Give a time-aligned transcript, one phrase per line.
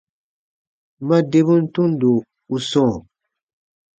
[1.07, 2.11] Ma debun tundo
[2.53, 2.95] u sɔ̃ɔ.